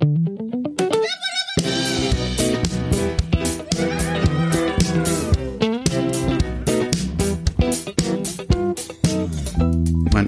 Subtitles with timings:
[0.00, 0.06] Mein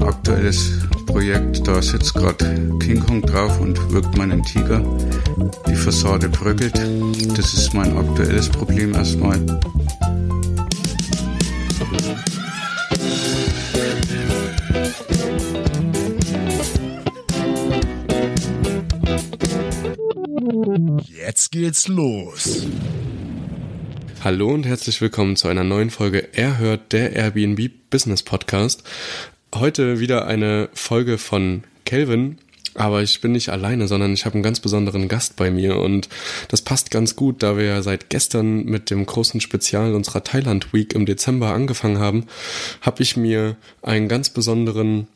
[0.03, 0.73] aktuelles
[1.07, 4.83] Projekt, da sitzt gerade King Kong drauf und wirkt meinen Tiger.
[5.69, 6.75] Die Fassade bröckelt.
[7.37, 9.39] Das ist mein aktuelles Problem erstmal.
[21.71, 22.67] Geht's los.
[24.25, 28.83] Hallo und herzlich willkommen zu einer neuen Folge Er hört der Airbnb Business Podcast.
[29.55, 32.39] Heute wieder eine Folge von Kelvin,
[32.75, 36.09] aber ich bin nicht alleine, sondern ich habe einen ganz besonderen Gast bei mir und
[36.49, 40.73] das passt ganz gut, da wir ja seit gestern mit dem großen Spezial unserer Thailand
[40.73, 42.27] Week im Dezember angefangen haben,
[42.81, 45.07] habe ich mir einen ganz besonderen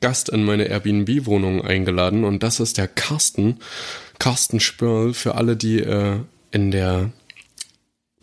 [0.00, 3.58] Gast in meine Airbnb-Wohnung eingeladen und das ist der Carsten.
[4.18, 6.18] Carsten Spörl für alle, die äh,
[6.50, 7.10] in der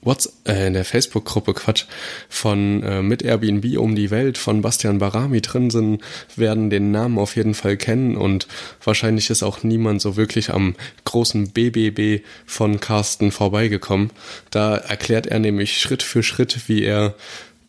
[0.06, 1.86] What's, äh, in der Facebook-Gruppe Quatsch
[2.30, 6.04] von äh, mit Airbnb um die Welt von Bastian Barami drin sind,
[6.36, 8.48] werden den Namen auf jeden Fall kennen und
[8.84, 14.12] wahrscheinlich ist auch niemand so wirklich am großen BBB von Carsten vorbeigekommen.
[14.52, 17.16] Da erklärt er nämlich Schritt für Schritt, wie er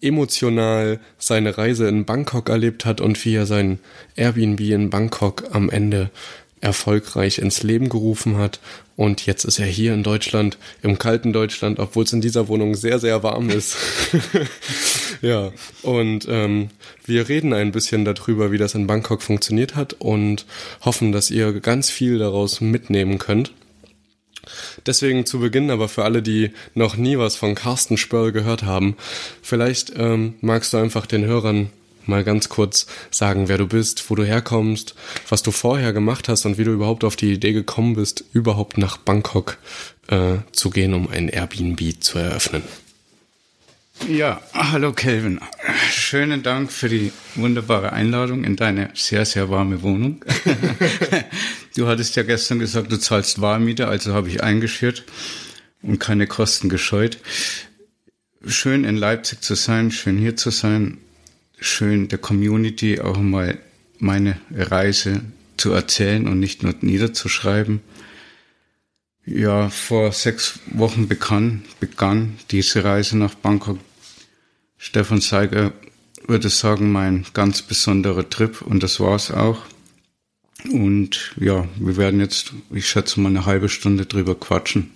[0.02, 3.78] emotional seine Reise in Bangkok erlebt hat und wie er sein
[4.14, 6.10] Airbnb in Bangkok am Ende
[6.60, 8.60] erfolgreich ins Leben gerufen hat.
[8.96, 12.74] Und jetzt ist er hier in Deutschland, im kalten Deutschland, obwohl es in dieser Wohnung
[12.74, 13.76] sehr, sehr warm ist.
[15.22, 16.68] ja, und ähm,
[17.04, 20.46] wir reden ein bisschen darüber, wie das in Bangkok funktioniert hat und
[20.82, 23.52] hoffen, dass ihr ganz viel daraus mitnehmen könnt.
[24.86, 28.96] Deswegen zu Beginn, aber für alle, die noch nie was von Carsten Spörl gehört haben,
[29.42, 31.70] vielleicht ähm, magst du einfach den Hörern
[32.08, 34.94] mal ganz kurz sagen, wer du bist, wo du herkommst,
[35.28, 38.78] was du vorher gemacht hast und wie du überhaupt auf die Idee gekommen bist, überhaupt
[38.78, 39.58] nach Bangkok
[40.08, 42.62] äh, zu gehen, um ein Airbnb zu eröffnen.
[44.08, 45.40] Ja, hallo Kelvin.
[45.90, 50.24] Schönen Dank für die wunderbare Einladung in deine sehr, sehr warme Wohnung.
[51.76, 55.04] du hattest ja gestern gesagt, du zahlst Warmmiete, also habe ich eingeschürt
[55.82, 57.18] und keine Kosten gescheut.
[58.46, 60.98] Schön in Leipzig zu sein, schön hier zu sein,
[61.58, 63.58] schön der Community auch mal
[63.98, 65.22] meine Reise
[65.56, 67.80] zu erzählen und nicht nur niederzuschreiben.
[69.24, 73.78] Ja, vor sechs Wochen begann, begann diese Reise nach Bangkok.
[74.78, 75.72] Stefan Seiger
[76.26, 79.62] würde sagen, mein ganz besonderer Trip und das war's auch.
[80.70, 84.90] Und ja, wir werden jetzt, ich schätze mal, eine halbe Stunde drüber quatschen.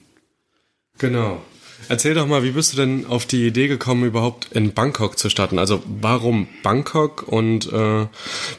[0.99, 1.43] Genau.
[1.91, 5.29] Erzähl doch mal, wie bist du denn auf die Idee gekommen, überhaupt in Bangkok zu
[5.29, 5.59] starten?
[5.59, 8.07] Also warum Bangkok und äh,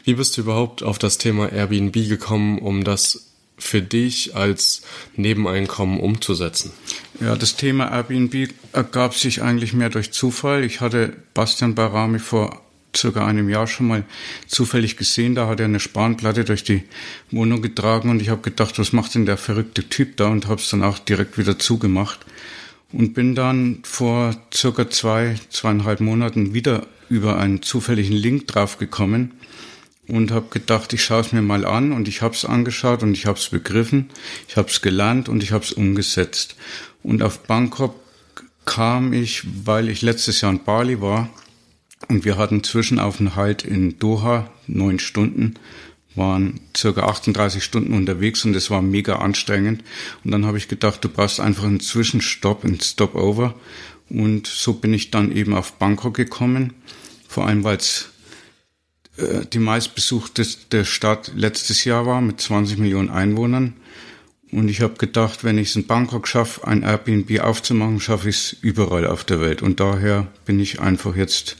[0.04, 4.82] wie bist du überhaupt auf das Thema Airbnb gekommen, um das für dich als
[5.16, 6.72] Nebeneinkommen umzusetzen?
[7.20, 10.62] Ja, das Thema Airbnb ergab sich eigentlich mehr durch Zufall.
[10.62, 12.60] Ich hatte Bastian Barami vor
[12.94, 14.04] circa einem Jahr schon mal
[14.46, 15.34] zufällig gesehen.
[15.34, 16.82] Da hat er eine Spanplatte durch die
[17.30, 20.60] Wohnung getragen und ich habe gedacht, was macht denn der verrückte Typ da und habe
[20.60, 22.26] es dann auch direkt wieder zugemacht
[22.92, 29.32] und bin dann vor circa zwei, zweieinhalb Monaten wieder über einen zufälligen Link draufgekommen
[30.08, 33.12] und habe gedacht, ich schaue es mir mal an und ich habe es angeschaut und
[33.12, 34.10] ich habe es begriffen,
[34.48, 36.56] ich habe es gelernt und ich habe es umgesetzt.
[37.02, 37.94] Und auf Bangkok
[38.64, 41.30] kam ich, weil ich letztes Jahr in Bali war
[42.08, 45.54] und wir hatten Zwischenaufenthalt in Doha, neun Stunden
[46.14, 49.82] waren circa 38 Stunden unterwegs und es war mega anstrengend.
[50.24, 53.54] Und dann habe ich gedacht, du brauchst einfach einen Zwischenstopp, einen Stopover.
[54.08, 56.74] Und so bin ich dann eben auf Bangkok gekommen.
[57.28, 58.10] Vor allem, weil es
[59.16, 63.74] äh, die meistbesuchteste Stadt letztes Jahr war mit 20 Millionen Einwohnern.
[64.50, 68.36] Und ich habe gedacht, wenn ich es in Bangkok schaffe, ein Airbnb aufzumachen, schaffe ich
[68.36, 69.62] es überall auf der Welt.
[69.62, 71.56] Und daher bin ich einfach jetzt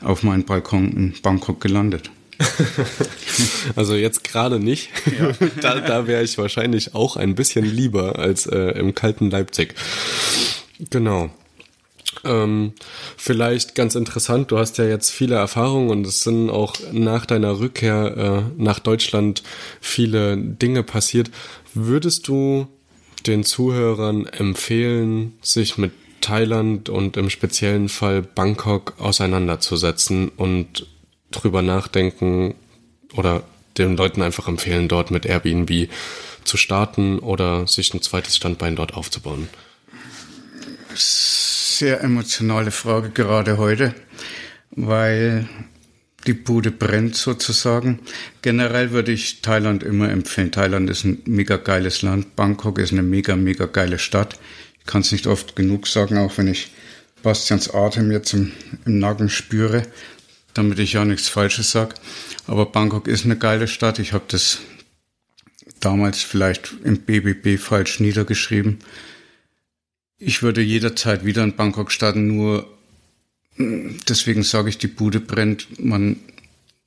[0.00, 2.10] auf meinem Balkon in Bangkok gelandet.
[3.76, 4.90] also jetzt gerade nicht.
[5.18, 5.32] Ja.
[5.60, 9.74] da da wäre ich wahrscheinlich auch ein bisschen lieber als äh, im kalten Leipzig.
[10.90, 11.30] Genau.
[12.24, 12.72] Ähm,
[13.16, 17.58] vielleicht ganz interessant, du hast ja jetzt viele Erfahrungen und es sind auch nach deiner
[17.58, 18.16] Rückkehr
[18.58, 19.42] äh, nach Deutschland
[19.80, 21.30] viele Dinge passiert.
[21.74, 22.68] Würdest du
[23.26, 30.86] den Zuhörern empfehlen, sich mit Thailand und im speziellen Fall Bangkok auseinanderzusetzen und
[31.32, 32.54] drüber nachdenken
[33.14, 33.42] oder
[33.78, 35.88] den Leuten einfach empfehlen, dort mit Airbnb
[36.44, 39.48] zu starten oder sich ein zweites Standbein dort aufzubauen?
[40.94, 43.94] Sehr emotionale Frage gerade heute,
[44.70, 45.48] weil
[46.26, 48.00] die Bude brennt sozusagen.
[48.42, 50.52] Generell würde ich Thailand immer empfehlen.
[50.52, 52.36] Thailand ist ein mega geiles Land.
[52.36, 54.38] Bangkok ist eine mega, mega geile Stadt.
[54.80, 56.70] Ich kann es nicht oft genug sagen, auch wenn ich
[57.22, 58.52] Bastians Atem jetzt im,
[58.84, 59.82] im Nacken spüre,
[60.54, 61.94] damit ich ja nichts Falsches sage.
[62.46, 63.98] Aber Bangkok ist eine geile Stadt.
[63.98, 64.58] Ich habe das
[65.80, 68.78] damals vielleicht im BBB falsch niedergeschrieben.
[70.18, 72.66] Ich würde jederzeit wieder in Bangkok starten, nur
[73.58, 75.80] deswegen sage ich, die Bude brennt.
[75.80, 76.16] Man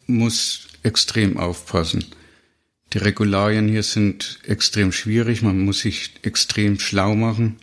[0.08, 2.06] muss extrem aufpassen.
[2.94, 5.42] Die Regularien hier sind extrem schwierig.
[5.42, 7.58] Man muss sich extrem schlau machen.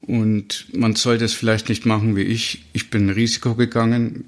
[0.00, 2.64] Und man sollte es vielleicht nicht machen wie ich.
[2.72, 4.24] Ich bin ein Risiko gegangen.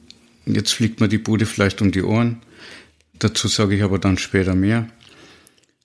[0.54, 2.40] Jetzt fliegt mir die Bude vielleicht um die Ohren.
[3.18, 4.88] Dazu sage ich aber dann später mehr.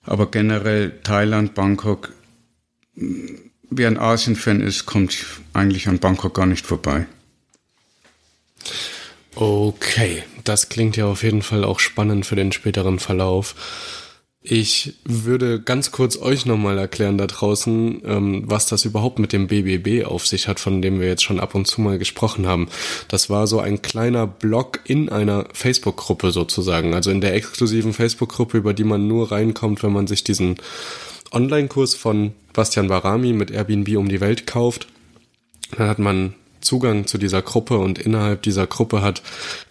[0.02, 2.12] Aber generell Thailand, Bangkok,
[2.94, 5.16] wer ein Asien-Fan ist, kommt
[5.52, 7.06] eigentlich an Bangkok gar nicht vorbei.
[9.34, 13.54] Okay, das klingt ja auf jeden Fall auch spannend für den späteren Verlauf.
[14.46, 19.46] Ich würde ganz kurz euch nochmal erklären da draußen, ähm, was das überhaupt mit dem
[19.46, 22.68] BBB auf sich hat, von dem wir jetzt schon ab und zu mal gesprochen haben.
[23.08, 28.58] Das war so ein kleiner Blog in einer Facebook-Gruppe sozusagen, also in der exklusiven Facebook-Gruppe,
[28.58, 30.56] über die man nur reinkommt, wenn man sich diesen
[31.32, 34.88] Online-Kurs von Bastian Barami mit Airbnb um die Welt kauft.
[35.78, 39.22] Dann hat man Zugang zu dieser Gruppe und innerhalb dieser Gruppe hat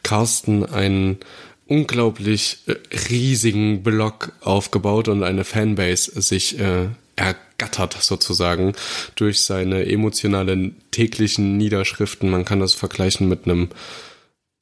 [0.02, 1.20] Carsten einen
[1.68, 2.76] unglaublich äh,
[3.10, 8.74] riesigen Blog aufgebaut und eine Fanbase sich äh, ergattert sozusagen
[9.16, 12.30] durch seine emotionalen täglichen Niederschriften.
[12.30, 13.70] Man kann das vergleichen mit einem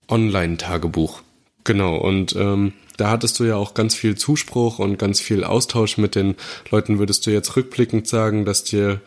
[0.10, 1.22] Online-Tagebuch.
[1.64, 5.98] Genau, und ähm, da hattest du ja auch ganz viel Zuspruch und ganz viel Austausch
[5.98, 6.36] mit den
[6.70, 7.00] Leuten.
[7.00, 9.00] Würdest du jetzt rückblickend sagen, dass dir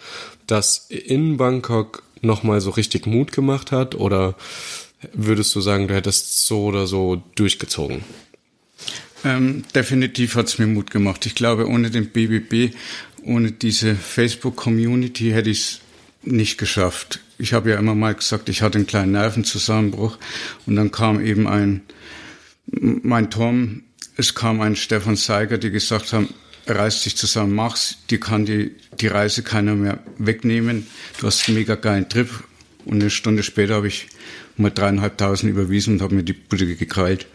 [0.47, 3.95] das in Bangkok nochmal so richtig Mut gemacht hat?
[3.95, 4.35] Oder
[5.13, 8.05] würdest du sagen, du hättest so oder so durchgezogen?
[9.25, 11.25] Ähm, definitiv hat es mir Mut gemacht.
[11.27, 12.75] Ich glaube, ohne den BBB,
[13.23, 15.81] ohne diese Facebook-Community hätte ich es
[16.23, 17.21] nicht geschafft.
[17.39, 20.19] Ich habe ja immer mal gesagt, ich hatte einen kleinen Nervenzusammenbruch
[20.67, 21.83] und dann kam eben ein,
[22.67, 23.83] mein Tom,
[24.17, 26.29] es kam ein Stefan Seiger, die gesagt haben,
[26.67, 30.87] reiß dich zusammen, mach's, die kann die, die Reise keiner mehr wegnehmen.
[31.19, 32.29] Du hast einen mega geilen Trip.
[32.85, 34.09] Und eine Stunde später habe ich
[34.57, 37.27] mal dreieinhalbtausend überwiesen und habe mir die Bude gekrallt.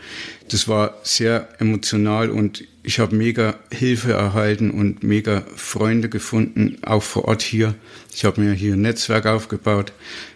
[0.49, 7.03] Das war sehr emotional und ich habe mega Hilfe erhalten und mega Freunde gefunden, auch
[7.03, 7.75] vor Ort hier.
[8.13, 9.91] Ich habe mir hier ein Netzwerk aufgebaut.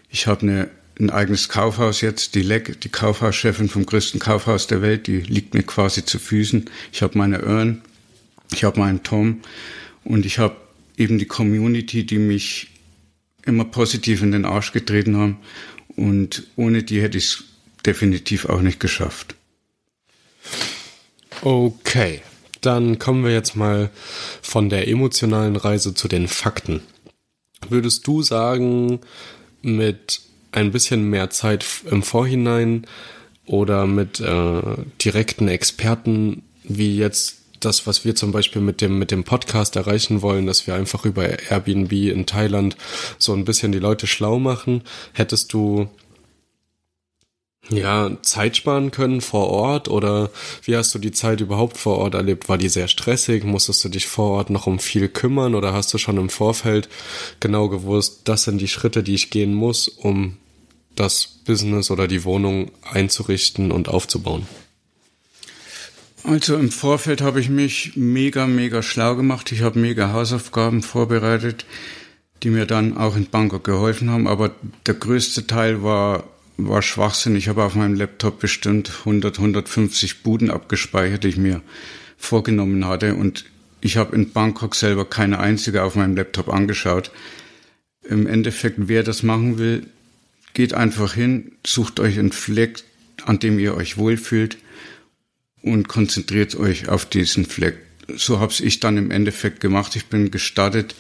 [0.10, 0.70] Ich habe eine,
[1.00, 5.54] ein eigenes Kaufhaus jetzt, die Leck, die Kaufhauschefin vom größten Kaufhaus der Welt, die liegt
[5.54, 6.70] mir quasi zu Füßen.
[6.92, 7.82] Ich habe meine Earn,
[8.52, 9.42] ich habe meinen Tom
[10.04, 10.56] und ich habe
[10.98, 12.70] eben die Community, die mich
[13.46, 15.38] immer positiv in den Arsch getreten haben.
[15.96, 17.44] Und ohne die hätte ich es
[17.86, 19.36] definitiv auch nicht geschafft.
[21.42, 22.22] Okay,
[22.62, 23.90] dann kommen wir jetzt mal
[24.42, 26.82] von der emotionalen Reise zu den Fakten.
[27.70, 29.00] Würdest du sagen,
[29.62, 32.86] mit ein bisschen mehr Zeit im Vorhinein
[33.46, 34.62] oder mit äh,
[35.02, 40.22] direkten Experten wie jetzt das, was wir zum Beispiel mit dem, mit dem Podcast erreichen
[40.22, 42.78] wollen, dass wir einfach über Airbnb in Thailand
[43.18, 44.84] so ein bisschen die Leute schlau machen,
[45.14, 45.90] hättest du
[47.70, 50.30] ja, Zeit sparen können vor Ort oder
[50.64, 52.50] wie hast du die Zeit überhaupt vor Ort erlebt?
[52.50, 53.46] War die sehr stressig?
[53.46, 56.90] Musstest du dich vor Ort noch um viel kümmern oder hast du schon im Vorfeld
[57.40, 60.38] genau gewusst, das sind die Schritte, die ich gehen muss, um
[60.96, 64.46] das Business oder die Wohnung einzurichten und aufzubauen?
[66.24, 69.52] Also im Vorfeld habe ich mich mega, mega schlau gemacht.
[69.52, 71.66] Ich habe mega Hausaufgaben vorbereitet,
[72.44, 74.28] die mir dann auch in Bangkok geholfen haben.
[74.28, 76.24] Aber der größte Teil war,
[76.56, 77.36] war Schwachsinn.
[77.36, 81.62] Ich habe auf meinem Laptop bestimmt 100, 150 Buden abgespeichert, die ich mir
[82.18, 83.16] vorgenommen hatte.
[83.16, 83.44] Und
[83.82, 87.12] ich habe in Bangkok selber keine einzige auf meinem Laptop angeschaut.
[88.02, 89.88] Im Endeffekt, wer das machen will,
[90.54, 92.84] geht einfach hin, sucht euch einen Fleck,
[93.26, 94.58] an dem ihr euch wohlfühlt
[95.64, 97.78] und konzentriert euch auf diesen Fleck.
[98.16, 99.96] So habe ich dann im Endeffekt gemacht.
[99.96, 100.94] Ich bin gestartet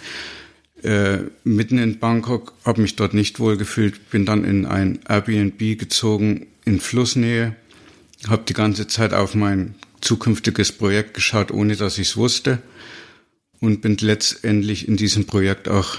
[0.82, 5.78] äh, mitten in Bangkok, habe mich dort nicht wohl gefühlt, bin dann in ein Airbnb
[5.78, 7.56] gezogen in Flussnähe,
[8.28, 12.62] habe die ganze Zeit auf mein zukünftiges Projekt geschaut, ohne dass ich es wusste
[13.60, 15.98] und bin letztendlich in diesem Projekt auch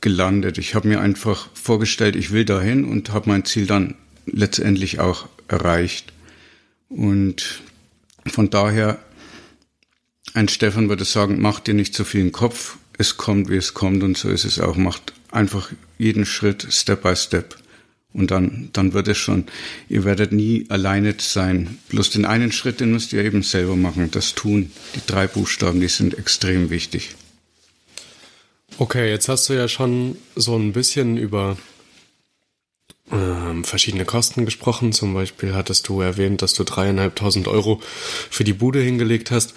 [0.00, 0.58] gelandet.
[0.58, 3.94] Ich habe mir einfach vorgestellt, ich will dahin und habe mein Ziel dann
[4.26, 6.12] letztendlich auch erreicht.
[6.88, 7.62] Und
[8.26, 8.98] von daher,
[10.34, 13.74] ein Stefan würde sagen, mach dir nicht so viel im Kopf, es kommt, wie es
[13.74, 14.76] kommt und so ist es auch.
[14.76, 17.56] Macht einfach jeden Schritt Step by Step
[18.12, 19.46] Und dann, dann wird es schon,
[19.88, 21.78] ihr werdet nie alleine sein.
[21.88, 24.70] Bloß den einen Schritt, den müsst ihr eben selber machen, das tun.
[24.94, 27.14] Die drei Buchstaben, die sind extrem wichtig.
[28.78, 31.56] Okay, jetzt hast du ja schon so ein bisschen über
[33.12, 34.92] ähm, verschiedene Kosten gesprochen.
[34.92, 37.80] Zum Beispiel hattest du erwähnt, dass du dreieinhalbtausend Euro
[38.30, 39.54] für die Bude hingelegt hast.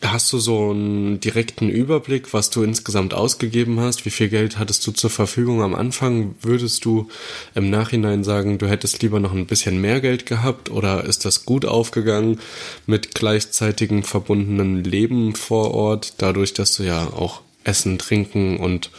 [0.00, 4.04] Hast du so einen direkten Überblick, was du insgesamt ausgegeben hast?
[4.04, 6.36] Wie viel Geld hattest du zur Verfügung am Anfang?
[6.40, 7.08] Würdest du
[7.56, 11.44] im Nachhinein sagen, du hättest lieber noch ein bisschen mehr Geld gehabt oder ist das
[11.44, 12.38] gut aufgegangen
[12.86, 18.92] mit gleichzeitigem verbundenen Leben vor Ort, dadurch, dass du ja auch Essen, Trinken und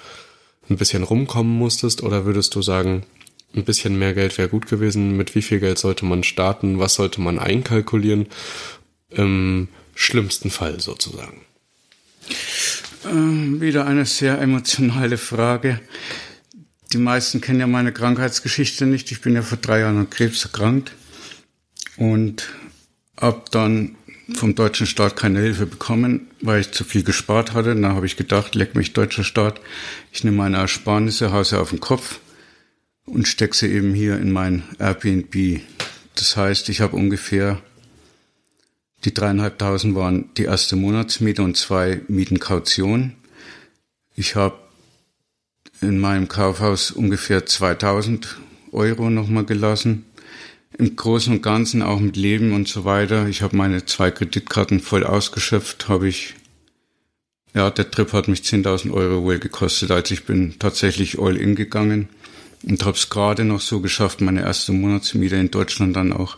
[0.70, 2.04] ein bisschen rumkommen musstest?
[2.04, 3.04] Oder würdest du sagen,
[3.56, 5.18] ein bisschen mehr Geld wäre gut gewesen?
[5.18, 6.80] Mit wie viel Geld sollte man starten?
[6.80, 8.28] Was sollte man einkalkulieren?
[9.12, 11.42] Ähm, schlimmsten Fall sozusagen?
[13.06, 15.80] Ähm, wieder eine sehr emotionale Frage.
[16.94, 19.12] Die meisten kennen ja meine Krankheitsgeschichte nicht.
[19.12, 20.92] Ich bin ja vor drei Jahren an Krebs erkrankt
[21.98, 22.50] und
[23.20, 23.96] habe dann
[24.36, 27.76] vom deutschen Staat keine Hilfe bekommen, weil ich zu viel gespart hatte.
[27.76, 29.60] Dann habe ich gedacht, leck mich deutscher Staat,
[30.12, 32.20] ich nehme meine Ersparnisse, hause auf den Kopf
[33.10, 35.62] und stecke sie eben hier in mein Airbnb.
[36.16, 37.62] Das heißt, ich habe ungefähr
[39.06, 43.16] die dreieinhalbtausend waren die erste Monatsmiete und zwei Mietenkaution.
[44.16, 44.58] Ich habe
[45.80, 48.38] in meinem Kaufhaus ungefähr 2000
[48.74, 50.06] Euro nochmal gelassen.
[50.78, 53.28] Im Großen und Ganzen auch mit Leben und so weiter.
[53.28, 56.36] Ich habe meine zwei Kreditkarten voll ausgeschöpft, habe ich,
[57.54, 61.56] ja, der Trip hat mich 10.000 Euro wohl gekostet, als ich bin tatsächlich all in
[61.56, 62.10] gegangen
[62.64, 66.38] und habe es gerade noch so geschafft, meine erste Monatsmiete in Deutschland dann auch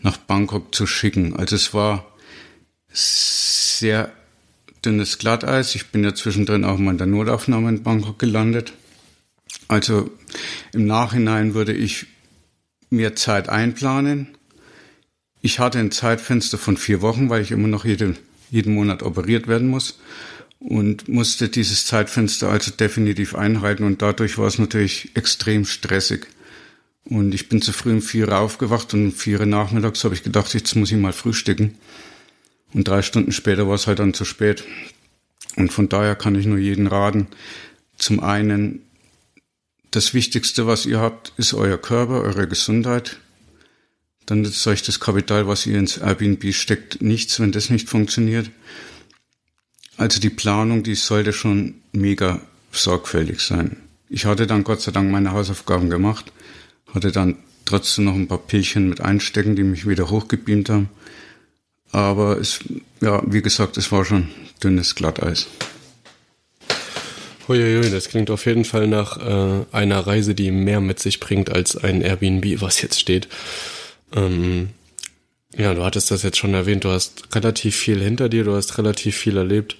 [0.00, 1.36] nach Bangkok zu schicken.
[1.36, 2.06] Also es war
[2.90, 4.12] sehr
[4.84, 5.74] dünnes Glatteis.
[5.74, 8.72] Ich bin ja zwischendrin auch mal in der Notaufnahme in Bangkok gelandet.
[9.68, 10.10] Also
[10.72, 12.06] im Nachhinein würde ich
[12.90, 14.36] mir Zeit einplanen.
[15.40, 18.16] Ich hatte ein Zeitfenster von vier Wochen, weil ich immer noch jede,
[18.50, 19.98] jeden Monat operiert werden muss
[20.64, 26.26] und musste dieses Zeitfenster also definitiv einhalten und dadurch war es natürlich extrem stressig.
[27.04, 30.54] Und ich bin zu früh um vier aufgewacht und um vier nachmittags habe ich gedacht,
[30.54, 31.74] jetzt muss ich mal frühstücken.
[32.72, 34.64] Und drei Stunden später war es halt dann zu spät.
[35.56, 37.26] Und von daher kann ich nur jeden raten.
[37.98, 38.80] Zum einen,
[39.90, 43.18] das Wichtigste, was ihr habt, ist euer Körper, eure Gesundheit.
[44.24, 48.50] Dann ist euch das Kapital, was ihr ins Airbnb steckt, nichts, wenn das nicht funktioniert.
[49.96, 52.40] Also die Planung, die sollte schon mega
[52.72, 53.76] sorgfältig sein.
[54.08, 56.32] Ich hatte dann Gott sei Dank meine Hausaufgaben gemacht
[56.94, 60.88] hatte dann trotzdem noch ein paar Pillchen mit einstecken, die mich wieder hochgebeamt haben.
[61.90, 62.60] Aber es,
[63.00, 64.28] ja, wie gesagt, es war schon
[64.62, 65.46] dünnes Glatteis.
[67.46, 71.50] Huiuiui, das klingt auf jeden Fall nach äh, einer Reise, die mehr mit sich bringt
[71.50, 73.28] als ein Airbnb, was jetzt steht.
[74.14, 74.70] Ähm,
[75.56, 78.78] ja, du hattest das jetzt schon erwähnt, du hast relativ viel hinter dir, du hast
[78.78, 79.76] relativ viel erlebt.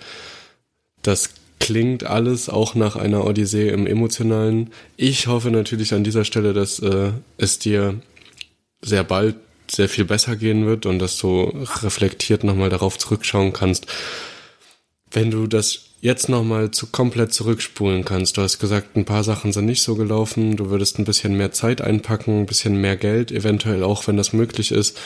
[1.02, 4.70] Das klingt alles auch nach einer Odyssee im Emotionalen.
[4.96, 8.00] Ich hoffe natürlich an dieser Stelle, dass äh, es dir
[8.82, 9.36] sehr bald
[9.70, 11.44] sehr viel besser gehen wird und dass du
[11.82, 13.86] reflektiert nochmal darauf zurückschauen kannst.
[15.10, 19.52] Wenn du das jetzt nochmal zu komplett zurückspulen kannst, du hast gesagt, ein paar Sachen
[19.52, 23.32] sind nicht so gelaufen, du würdest ein bisschen mehr Zeit einpacken, ein bisschen mehr Geld,
[23.32, 24.98] eventuell auch, wenn das möglich ist.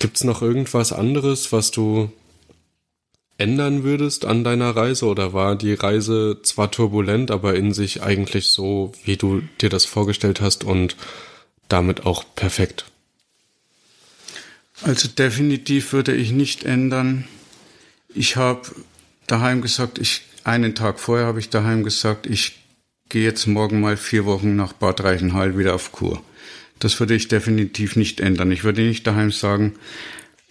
[0.00, 2.10] Gibt's noch irgendwas anderes, was du
[3.38, 8.48] ändern würdest an deiner Reise oder war die Reise zwar turbulent, aber in sich eigentlich
[8.48, 10.96] so, wie du dir das vorgestellt hast und
[11.68, 12.86] damit auch perfekt?
[14.82, 17.28] Also definitiv würde ich nicht ändern.
[18.14, 18.62] Ich habe
[19.26, 22.58] daheim gesagt, ich einen Tag vorher habe ich daheim gesagt, ich
[23.08, 26.22] gehe jetzt morgen mal vier Wochen nach Bad Reichenhall wieder auf Kur.
[26.80, 28.50] Das würde ich definitiv nicht ändern.
[28.50, 29.74] Ich würde nicht daheim sagen,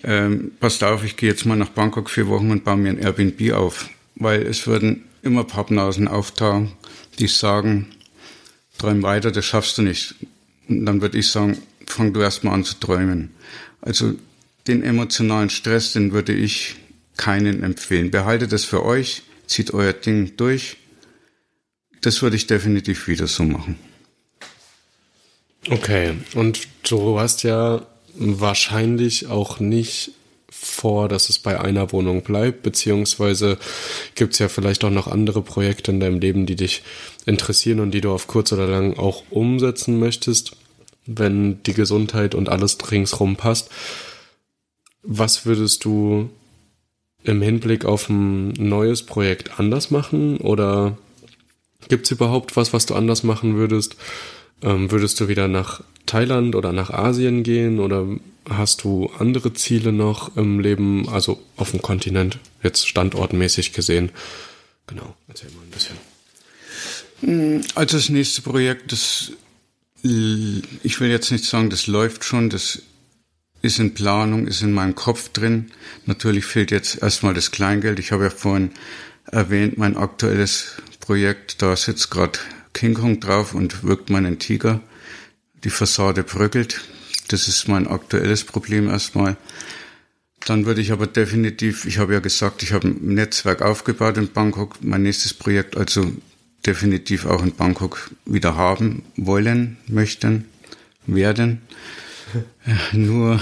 [0.03, 2.99] ähm, passt auf, ich gehe jetzt mal nach Bangkok vier Wochen und baue mir ein
[2.99, 3.89] Airbnb auf.
[4.15, 6.71] Weil es würden immer Pappnasen auftauchen,
[7.17, 7.87] die sagen,
[8.77, 10.15] träum weiter, das schaffst du nicht.
[10.67, 13.31] Und dann würde ich sagen, fang du erst mal an zu träumen.
[13.81, 14.13] Also
[14.67, 16.75] den emotionalen Stress, den würde ich
[17.17, 18.11] keinen empfehlen.
[18.11, 20.77] Behaltet es für euch, zieht euer Ding durch.
[22.01, 23.77] Das würde ich definitiv wieder so machen.
[25.67, 27.81] Okay, und du hast ja
[28.15, 30.11] wahrscheinlich auch nicht
[30.49, 33.57] vor, dass es bei einer Wohnung bleibt, beziehungsweise
[34.15, 36.83] gibt es ja vielleicht auch noch andere Projekte in deinem Leben, die dich
[37.25, 40.53] interessieren und die du auf kurz oder lang auch umsetzen möchtest,
[41.05, 43.69] wenn die Gesundheit und alles ringsrum passt.
[45.03, 46.29] Was würdest du
[47.23, 50.97] im Hinblick auf ein neues Projekt anders machen oder
[51.87, 53.95] gibt es überhaupt was, was du anders machen würdest?
[54.61, 58.05] Ähm, würdest du wieder nach Thailand oder nach Asien gehen oder
[58.49, 64.11] hast du andere Ziele noch im Leben, also auf dem Kontinent, jetzt standortmäßig gesehen?
[64.87, 65.95] Genau, erzähl mal ein bisschen.
[67.21, 69.31] Hm, also das nächste Projekt, das
[70.01, 72.81] ich will jetzt nicht sagen, das läuft schon, das
[73.61, 75.71] ist in Planung, ist in meinem Kopf drin.
[76.05, 77.99] Natürlich fehlt jetzt erstmal das Kleingeld.
[77.99, 78.71] Ich habe ja vorhin
[79.25, 82.39] erwähnt, mein aktuelles Projekt, da sitzt gerade
[82.73, 84.81] King Kong drauf und wirkt meinen Tiger.
[85.63, 86.81] Die Fassade bröckelt.
[87.27, 89.37] Das ist mein aktuelles Problem erstmal.
[90.45, 94.31] Dann würde ich aber definitiv, ich habe ja gesagt, ich habe ein Netzwerk aufgebaut in
[94.31, 96.11] Bangkok, mein nächstes Projekt also
[96.65, 100.45] definitiv auch in Bangkok wieder haben wollen, möchten,
[101.05, 101.61] werden.
[102.91, 103.41] Nur,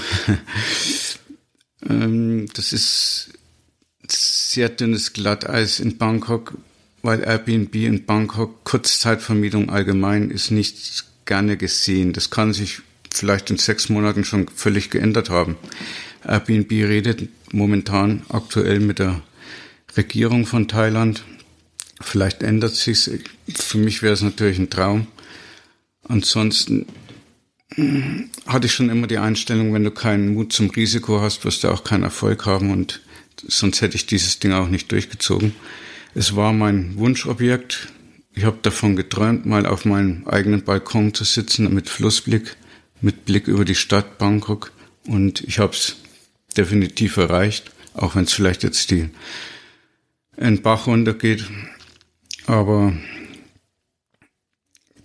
[1.89, 3.33] ähm, das ist
[4.09, 6.53] sehr dünnes Glatteis in Bangkok,
[7.01, 12.13] weil Airbnb in Bangkok, Kurzzeitvermietung allgemein, ist nicht gerne gesehen.
[12.13, 12.81] Das kann sich
[13.13, 15.55] vielleicht in sechs Monaten schon völlig geändert haben.
[16.25, 19.21] Airbnb redet momentan aktuell mit der
[19.95, 21.23] Regierung von Thailand.
[22.01, 23.09] Vielleicht ändert sich's.
[23.53, 25.07] Für mich wäre es natürlich ein Traum.
[26.03, 26.85] Ansonsten
[28.45, 31.69] hatte ich schon immer die Einstellung, wenn du keinen Mut zum Risiko hast, wirst du
[31.69, 33.01] auch keinen Erfolg haben und
[33.45, 35.53] sonst hätte ich dieses Ding auch nicht durchgezogen.
[36.17, 37.89] Es war mein Wunschobjekt.
[38.33, 42.57] Ich habe davon geträumt, mal auf meinem eigenen Balkon zu sitzen mit Flussblick,
[43.01, 44.71] mit Blick über die Stadt Bangkok
[45.05, 45.97] und ich habe es
[46.57, 49.11] definitiv erreicht, auch wenn es vielleicht jetzt die
[50.37, 51.45] in Bach runtergeht.
[52.47, 52.93] Aber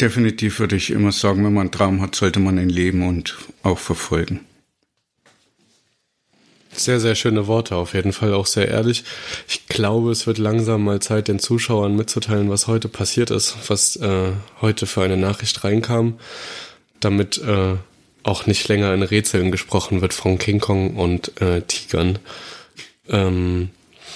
[0.00, 3.36] definitiv würde ich immer sagen, wenn man einen Traum hat, sollte man ihn leben und
[3.62, 4.40] auch verfolgen.
[6.74, 9.04] Sehr, sehr schöne Worte, auf jeden Fall auch sehr ehrlich.
[9.46, 13.96] Ich glaube, es wird langsam mal Zeit, den Zuschauern mitzuteilen, was heute passiert ist, was
[13.96, 16.18] äh, heute für eine Nachricht reinkam,
[17.00, 17.74] damit äh,
[18.22, 22.18] auch nicht länger in Rätseln gesprochen wird von King Kong und äh, Tigern.
[23.08, 23.70] Ähm,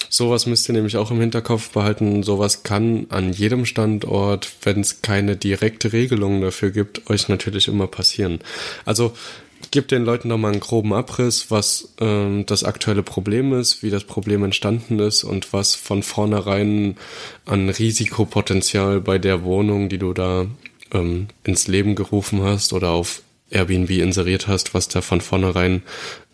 [0.08, 2.22] Sowas müsst ihr nämlich auch im Hinterkopf behalten.
[2.22, 7.86] Sowas kann an jedem Standort, wenn es keine direkte Regelung dafür gibt, euch natürlich immer
[7.86, 8.40] passieren.
[8.84, 9.12] Also
[9.70, 14.04] gebt den Leuten nochmal einen groben Abriss, was ähm, das aktuelle Problem ist, wie das
[14.04, 16.96] Problem entstanden ist und was von vornherein
[17.44, 20.46] an Risikopotenzial bei der Wohnung, die du da
[20.92, 25.82] ähm, ins Leben gerufen hast oder auf Airbnb inseriert hast, was da von vornherein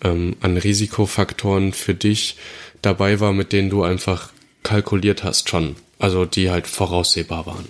[0.02, 2.36] ähm, an Risikofaktoren für dich
[2.80, 4.30] dabei war, mit denen du einfach
[4.62, 5.76] kalkuliert hast schon.
[5.98, 7.68] Also die halt voraussehbar waren.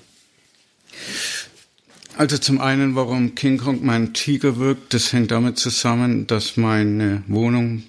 [2.23, 7.25] Also zum einen, warum King Kong mein Tiger wirkt, das hängt damit zusammen, dass meine
[7.27, 7.83] Wohnung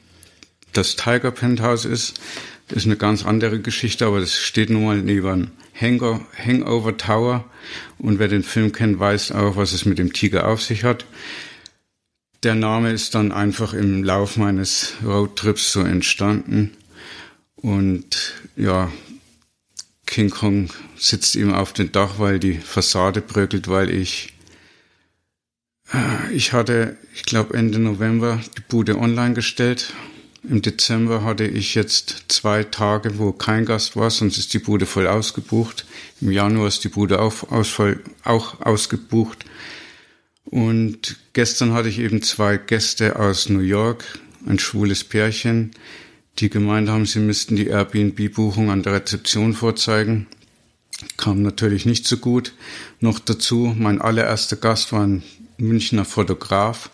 [0.72, 2.19] das Tiger Penthouse ist.
[2.67, 7.46] Das ist eine ganz andere Geschichte, aber das steht nun mal neben Hangar, Hangover Tower.
[8.00, 11.06] Und wer den Film kennt, weiß auch, was es mit dem Tiger auf sich hat.
[12.41, 16.72] Der Name ist dann einfach im Lauf meines Roadtrips so entstanden.
[17.56, 18.91] Und ja,
[20.13, 24.32] King Kong sitzt ihm auf dem Dach, weil die Fassade bröckelt, weil ich
[25.91, 29.91] äh, ich hatte, ich glaube Ende November die Bude online gestellt.
[30.47, 34.86] Im Dezember hatte ich jetzt zwei Tage, wo kein Gast war, sonst ist die Bude
[34.86, 35.88] voll ausgebucht.
[36.21, 39.45] Im Januar ist die Bude auch, ausvoll, auch ausgebucht.
[40.45, 44.04] Und gestern hatte ich eben zwei Gäste aus New York,
[44.45, 45.71] ein schwules Pärchen,
[46.39, 50.28] die gemeint haben, sie müssten die Airbnb-Buchung an der Rezeption vorzeigen.
[51.17, 52.54] Kam natürlich nicht so gut.
[53.00, 55.24] Noch dazu, mein allererster Gast war ein
[55.58, 56.89] Münchner Fotograf.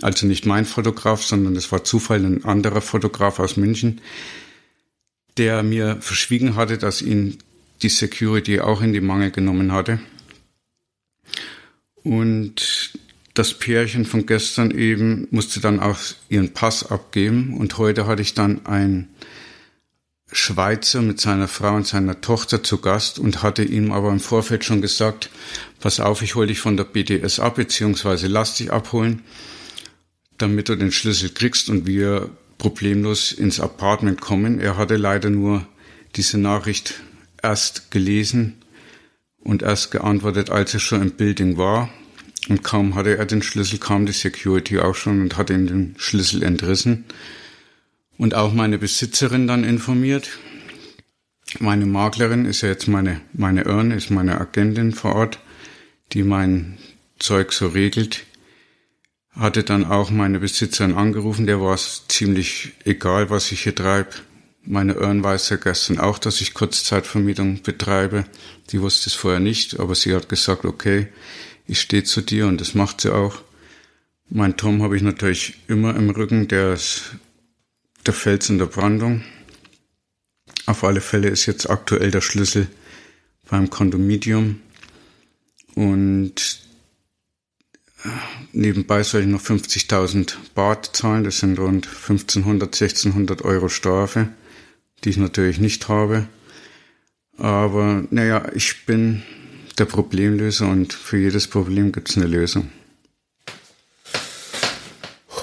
[0.00, 4.00] Also nicht mein Fotograf, sondern es war Zufall ein anderer Fotograf aus München,
[5.36, 7.38] der mir verschwiegen hatte, dass ihn
[7.82, 10.00] die Security auch in die Mangel genommen hatte.
[12.02, 12.81] Und
[13.34, 18.34] das Pärchen von gestern eben musste dann auch ihren Pass abgeben und heute hatte ich
[18.34, 19.08] dann ein
[20.30, 24.64] Schweizer mit seiner Frau und seiner Tochter zu Gast und hatte ihm aber im Vorfeld
[24.64, 25.30] schon gesagt,
[25.80, 29.22] pass auf, ich hole dich von der BDS ab, beziehungsweise lass dich abholen,
[30.38, 34.58] damit du den Schlüssel kriegst und wir problemlos ins Apartment kommen.
[34.58, 35.66] Er hatte leider nur
[36.16, 37.02] diese Nachricht
[37.42, 38.62] erst gelesen
[39.38, 41.90] und erst geantwortet, als er schon im Building war
[42.48, 45.94] und kaum hatte er den Schlüssel, kam die Security auch schon und hat ihm den
[45.96, 47.04] Schlüssel entrissen.
[48.18, 50.38] Und auch meine Besitzerin dann informiert.
[51.60, 55.38] Meine Maklerin ist ja jetzt meine, meine Earn, ist meine Agentin vor Ort,
[56.12, 56.78] die mein
[57.18, 58.24] Zeug so regelt.
[59.32, 64.10] Hatte dann auch meine Besitzerin angerufen, der war es ziemlich egal, was ich hier treibe.
[64.64, 68.24] Meine Earn weiß ja gestern auch, dass ich Kurzzeitvermietung betreibe.
[68.70, 71.08] Die wusste es vorher nicht, aber sie hat gesagt, okay,
[71.66, 73.42] ich stehe zu dir und das macht sie auch.
[74.28, 77.16] Mein Tom habe ich natürlich immer im Rücken, der ist
[78.06, 79.22] der Fels in der Brandung.
[80.66, 82.68] Auf alle Fälle ist jetzt aktuell der Schlüssel
[83.48, 84.60] beim Kondominium.
[85.74, 86.60] Und
[88.04, 88.08] äh,
[88.52, 91.24] nebenbei soll ich noch 50.000 Bart zahlen.
[91.24, 94.28] Das sind rund 1500, 1600 Euro Strafe,
[95.04, 96.26] die ich natürlich nicht habe.
[97.36, 99.22] Aber naja, ich bin
[99.78, 102.70] der Problemlöser und für jedes Problem gibt es eine Lösung.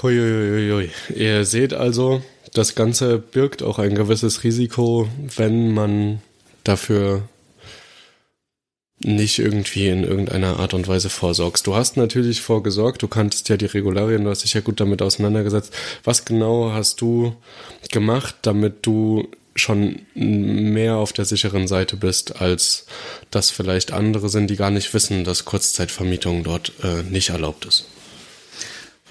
[0.02, 0.92] Huiuiuiui.
[1.16, 2.22] Ihr seht also,
[2.54, 6.22] das Ganze birgt auch ein gewisses Risiko, wenn man
[6.64, 7.28] dafür
[9.02, 11.66] nicht irgendwie in irgendeiner Art und Weise vorsorgst.
[11.66, 15.02] Du hast natürlich vorgesorgt, du kanntest ja die Regularien, du hast dich ja gut damit
[15.02, 15.74] auseinandergesetzt.
[16.04, 17.36] Was genau hast du
[17.92, 22.86] gemacht, damit du schon mehr auf der sicheren Seite bist, als
[23.32, 27.86] das vielleicht andere sind, die gar nicht wissen, dass Kurzzeitvermietung dort äh, nicht erlaubt ist?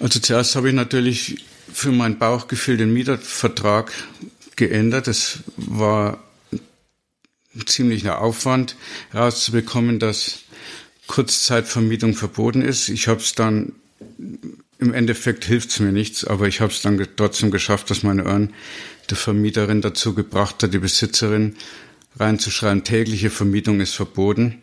[0.01, 3.93] Also zuerst habe ich natürlich für mein Bauchgefühl den Mietervertrag
[4.57, 5.09] geändert.
[5.09, 6.23] Es war
[6.53, 8.77] ein ziemlicher Aufwand
[9.11, 10.41] herauszubekommen, dass
[11.09, 12.89] Kurzzeitvermietung verboten ist.
[12.89, 13.73] Ich habe es dann
[14.79, 18.25] im Endeffekt hilft es mir nichts, aber ich habe es dann trotzdem geschafft, dass meine
[18.25, 18.55] Ohren
[19.11, 21.57] der Vermieterin dazu gebracht hat, die Besitzerin
[22.17, 24.63] reinzuschreiben, tägliche Vermietung ist verboten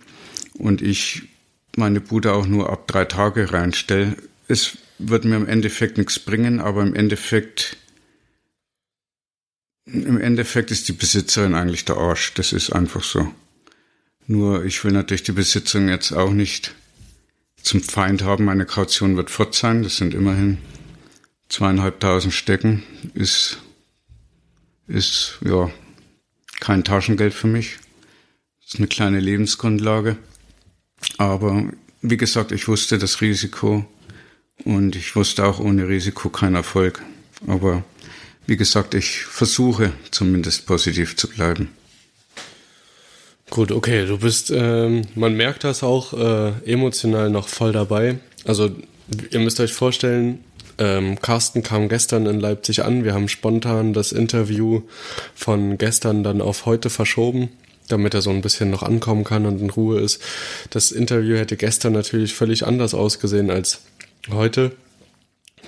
[0.53, 1.23] und ich
[1.77, 4.15] meine Bude auch nur ab drei Tage reinstelle.
[4.47, 7.77] Es wird mir im Endeffekt nichts bringen, aber im Endeffekt
[9.85, 12.33] im Endeffekt ist die Besitzerin eigentlich der Arsch.
[12.33, 13.31] Das ist einfach so.
[14.27, 16.73] Nur ich will natürlich die Besitzerin jetzt auch nicht
[17.61, 18.45] zum Feind haben.
[18.45, 19.83] Meine Kaution wird fort sein.
[19.83, 20.57] Das sind immerhin
[21.49, 22.83] zweieinhalbtausend Stecken.
[23.13, 23.59] Ist,
[24.87, 25.69] ist, ja,
[26.59, 27.77] kein Taschengeld für mich.
[28.65, 30.17] ist eine kleine Lebensgrundlage.
[31.17, 31.71] Aber
[32.01, 33.85] wie gesagt, ich wusste das Risiko
[34.63, 37.01] und ich wusste auch ohne Risiko kein Erfolg.
[37.47, 37.83] Aber
[38.47, 41.69] wie gesagt, ich versuche zumindest positiv zu bleiben.
[43.49, 48.17] Gut, okay, du bist, ähm, man merkt das auch äh, emotional noch voll dabei.
[48.43, 48.75] Also
[49.29, 50.43] ihr müsst euch vorstellen,
[50.77, 53.03] ähm, Carsten kam gestern in Leipzig an.
[53.03, 54.81] Wir haben spontan das Interview
[55.33, 57.49] von gestern dann auf heute verschoben,
[57.87, 60.21] damit er so ein bisschen noch ankommen kann und in Ruhe ist.
[60.69, 63.81] Das Interview hätte gestern natürlich völlig anders ausgesehen als
[64.31, 64.71] heute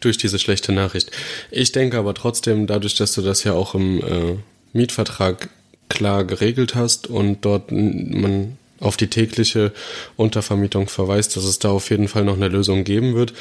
[0.01, 1.11] durch diese schlechte Nachricht.
[1.51, 4.35] Ich denke aber trotzdem, dadurch, dass du das ja auch im äh,
[4.73, 5.49] Mietvertrag
[5.89, 9.71] klar geregelt hast und dort man auf die tägliche
[10.15, 13.33] Untervermietung verweist, dass es da auf jeden Fall noch eine Lösung geben wird.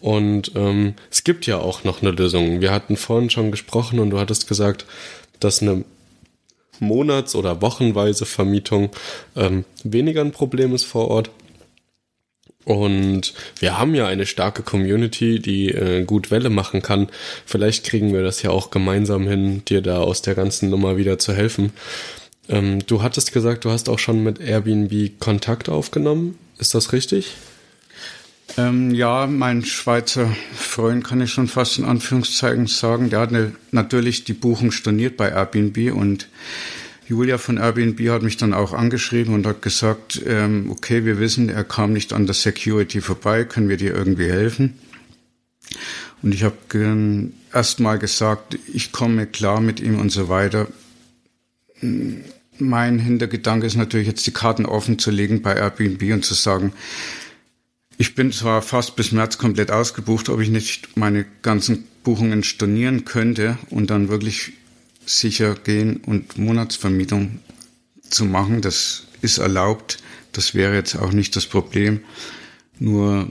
[0.00, 2.60] Und ähm, es gibt ja auch noch eine Lösung.
[2.60, 4.86] Wir hatten vorhin schon gesprochen und du hattest gesagt,
[5.40, 5.84] dass eine
[6.80, 8.90] monats- oder wochenweise Vermietung
[9.36, 11.30] ähm, weniger ein Problem ist vor Ort.
[12.64, 17.08] Und wir haben ja eine starke Community, die äh, gut Welle machen kann.
[17.46, 21.18] Vielleicht kriegen wir das ja auch gemeinsam hin, dir da aus der ganzen Nummer wieder
[21.18, 21.72] zu helfen.
[22.48, 26.38] Ähm, du hattest gesagt, du hast auch schon mit Airbnb Kontakt aufgenommen.
[26.58, 27.36] Ist das richtig?
[28.56, 33.10] Ähm, ja, mein Schweizer Freund kann ich schon fast in Anführungszeichen sagen.
[33.10, 36.28] Der hat eine, natürlich die Buchung storniert bei Airbnb und
[37.06, 41.48] Julia von Airbnb hat mich dann auch angeschrieben und hat gesagt, ähm, okay, wir wissen,
[41.48, 44.78] er kam nicht an der Security vorbei, können wir dir irgendwie helfen?
[46.22, 46.56] Und ich habe
[47.52, 50.66] erst mal gesagt, ich komme klar mit ihm und so weiter.
[52.58, 56.72] Mein Hintergedanke ist natürlich jetzt die Karten offen zu legen bei Airbnb und zu sagen,
[57.96, 63.04] ich bin zwar fast bis März komplett ausgebucht, ob ich nicht meine ganzen Buchungen stornieren
[63.04, 64.52] könnte und dann wirklich
[65.04, 67.40] sicher gehen und Monatsvermietung
[68.08, 68.60] zu machen.
[68.60, 69.98] Das ist erlaubt.
[70.32, 72.00] Das wäre jetzt auch nicht das Problem.
[72.78, 73.28] Nur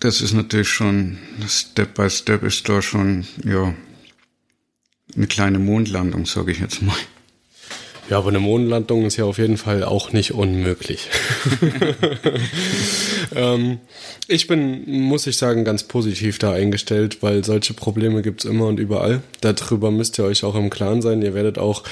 [0.00, 3.74] das ist natürlich schon, Step by Step ist da schon, ja,
[5.16, 6.96] eine kleine Mondlandung, sage ich jetzt mal.
[8.10, 11.10] Ja, aber eine Mondlandung ist ja auf jeden Fall auch nicht unmöglich.
[13.36, 13.78] ähm,
[14.26, 18.80] ich bin, muss ich sagen, ganz positiv da eingestellt, weil solche Probleme gibt's immer und
[18.80, 19.20] überall.
[19.42, 21.20] Darüber müsst ihr euch auch im Klaren sein.
[21.20, 21.84] Ihr werdet auch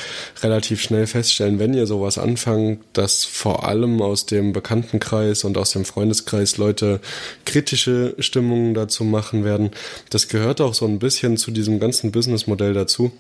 [0.43, 5.73] relativ schnell feststellen, wenn ihr sowas anfangt, dass vor allem aus dem Bekanntenkreis und aus
[5.73, 7.01] dem Freundeskreis Leute
[7.45, 9.71] kritische Stimmungen dazu machen werden.
[10.09, 13.13] Das gehört auch so ein bisschen zu diesem ganzen Businessmodell dazu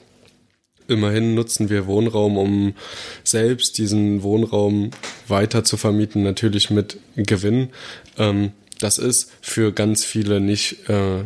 [0.88, 2.74] Immerhin nutzen wir Wohnraum, um
[3.24, 4.90] selbst diesen Wohnraum
[5.28, 7.70] weiter zu vermieten, natürlich mit Gewinn.
[8.18, 11.24] Ähm, das ist für ganz viele nicht äh,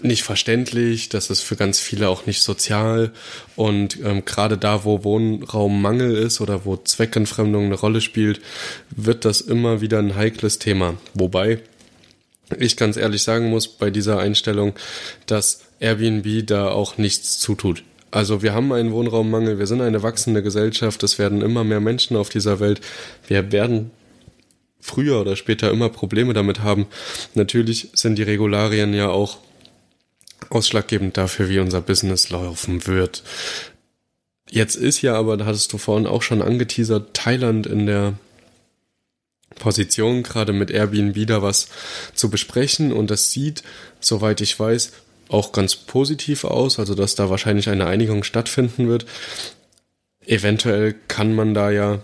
[0.00, 3.12] nicht verständlich, das ist für ganz viele auch nicht sozial
[3.56, 8.40] und ähm, gerade da, wo Wohnraummangel ist oder wo Zweckentfremdung eine Rolle spielt,
[8.90, 10.94] wird das immer wieder ein heikles Thema.
[11.14, 11.60] Wobei
[12.58, 14.74] ich ganz ehrlich sagen muss bei dieser Einstellung,
[15.26, 17.84] dass Airbnb da auch nichts zutut.
[18.12, 22.14] Also wir haben einen Wohnraummangel, wir sind eine wachsende Gesellschaft, es werden immer mehr Menschen
[22.16, 22.82] auf dieser Welt.
[23.26, 23.90] Wir werden
[24.80, 26.86] früher oder später immer Probleme damit haben.
[27.34, 29.38] Natürlich sind die Regularien ja auch
[30.50, 33.22] ausschlaggebend dafür, wie unser Business laufen wird.
[34.50, 38.12] Jetzt ist ja aber, da hattest du vorhin auch schon angeteasert, Thailand in der
[39.58, 41.68] Position, gerade mit Airbnb da was
[42.14, 43.62] zu besprechen und das sieht,
[44.00, 44.92] soweit ich weiß,
[45.32, 49.06] auch ganz positiv aus, also dass da wahrscheinlich eine Einigung stattfinden wird.
[50.24, 52.00] Eventuell kann man da ja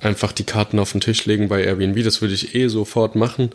[0.00, 2.02] einfach die Karten auf den Tisch legen bei Airbnb.
[2.02, 3.50] Das würde ich eh sofort machen.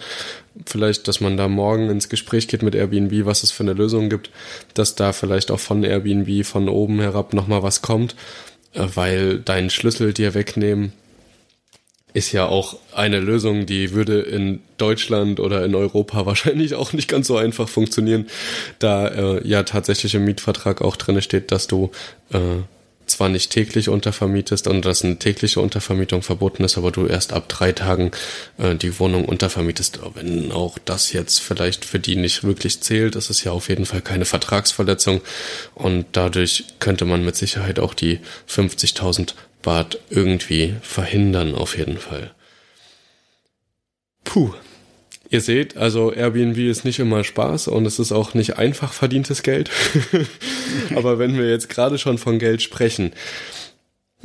[0.66, 4.10] Vielleicht, dass man da morgen ins Gespräch geht mit Airbnb, was es für eine Lösung
[4.10, 4.30] gibt,
[4.74, 8.16] dass da vielleicht auch von Airbnb von oben herab nochmal was kommt,
[8.74, 10.94] äh, weil deinen Schlüssel dir wegnehmen
[12.16, 17.10] ist ja auch eine Lösung, die würde in Deutschland oder in Europa wahrscheinlich auch nicht
[17.10, 18.28] ganz so einfach funktionieren,
[18.80, 21.92] da äh, ja tatsächlich im Mietvertrag auch drin steht, dass du
[22.32, 22.40] äh,
[23.06, 27.50] zwar nicht täglich untervermietest und dass eine tägliche Untervermietung verboten ist, aber du erst ab
[27.50, 28.12] drei Tagen
[28.58, 30.00] äh, die Wohnung untervermietest.
[30.14, 34.02] Wenn auch das jetzt vielleicht für die nicht wirklich zählt, ist ja auf jeden Fall
[34.02, 35.20] keine Vertragsverletzung
[35.74, 39.34] und dadurch könnte man mit Sicherheit auch die 50.000
[39.66, 42.32] Bart irgendwie verhindern, auf jeden Fall.
[44.24, 44.54] Puh,
[45.30, 49.42] Ihr seht, also Airbnb ist nicht immer Spaß und es ist auch nicht einfach verdientes
[49.44, 49.72] Geld.
[50.96, 53.12] Aber wenn wir jetzt gerade schon von Geld sprechen,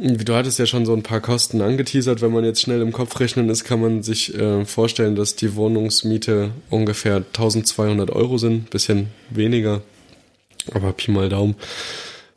[0.03, 2.22] Du hattest ja schon so ein paar Kosten angeteasert.
[2.22, 5.57] Wenn man jetzt schnell im Kopf rechnen ist, kann man sich äh, vorstellen, dass die
[5.57, 8.70] Wohnungsmiete ungefähr 1200 Euro sind.
[8.70, 9.83] Bisschen weniger,
[10.72, 11.55] aber Pi mal Daumen.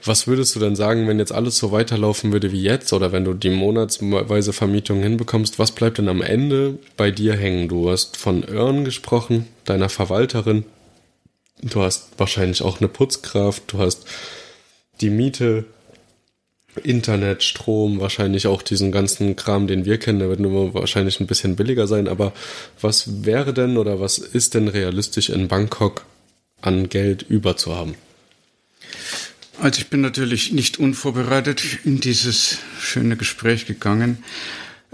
[0.05, 3.23] Was würdest du denn sagen, wenn jetzt alles so weiterlaufen würde wie jetzt oder wenn
[3.23, 5.59] du die monatsweise Vermietung hinbekommst?
[5.59, 7.69] Was bleibt denn am Ende bei dir hängen?
[7.69, 10.65] Du hast von Earn gesprochen, deiner Verwalterin.
[11.61, 13.63] Du hast wahrscheinlich auch eine Putzkraft.
[13.67, 14.05] Du hast
[14.99, 15.63] die Miete,
[16.83, 20.19] Internet, Strom, wahrscheinlich auch diesen ganzen Kram, den wir kennen.
[20.19, 22.09] Der wird nur wahrscheinlich ein bisschen billiger sein.
[22.09, 22.33] Aber
[22.81, 26.03] was wäre denn oder was ist denn realistisch in Bangkok
[26.61, 27.95] an Geld über zu haben?
[29.61, 34.23] Also ich bin natürlich nicht unvorbereitet in dieses schöne Gespräch gegangen.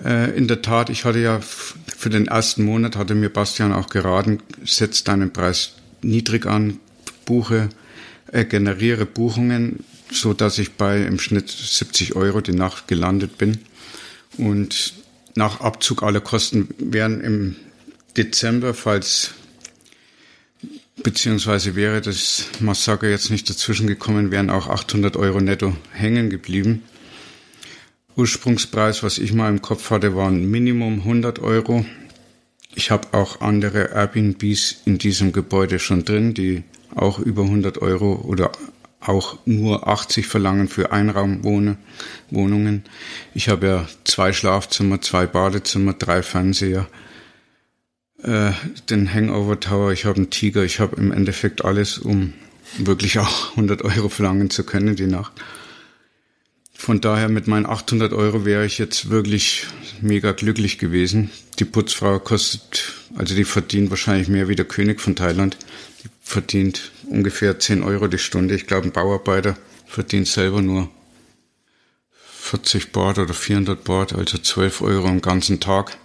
[0.03, 3.89] Äh, in der Tat, ich hatte ja für den ersten Monat, hatte mir Bastian auch
[3.89, 6.79] geraten, setz deinen Preis niedrig an,
[7.25, 7.69] buche,
[8.31, 13.59] äh, generiere Buchungen, so dass ich bei im Schnitt 70 Euro die Nacht gelandet bin.
[14.37, 14.93] Und
[15.35, 17.55] nach Abzug aller Kosten wären im
[18.17, 19.31] Dezember, falls
[21.03, 26.83] beziehungsweise wäre das Massaker jetzt nicht dazwischen gekommen, wären auch 800 Euro netto hängen geblieben.
[28.15, 31.85] Ursprungspreis, was ich mal im Kopf hatte, waren Minimum 100 Euro.
[32.75, 36.63] Ich habe auch andere Airbnbs in diesem Gebäude schon drin, die
[36.95, 38.51] auch über 100 Euro oder
[38.99, 42.83] auch nur 80 verlangen für Einraumwohnungen.
[43.33, 46.87] Ich habe ja zwei Schlafzimmer, zwei Badezimmer, drei Fernseher
[48.23, 48.51] äh,
[48.89, 52.33] den Hangover Tower, ich habe einen Tiger, ich habe im Endeffekt alles, um
[52.77, 55.33] wirklich auch 100 Euro verlangen zu können die Nacht.
[56.73, 59.67] Von daher mit meinen 800 Euro wäre ich jetzt wirklich
[60.01, 61.29] mega glücklich gewesen.
[61.59, 65.57] Die Putzfrau kostet, also die verdient wahrscheinlich mehr wie der König von Thailand.
[66.03, 68.55] Die verdient ungefähr 10 Euro die Stunde.
[68.55, 70.89] Ich glaube, ein Bauarbeiter verdient selber nur
[72.39, 75.97] 40 Baht oder 400 Baht, also 12 Euro am ganzen Tag.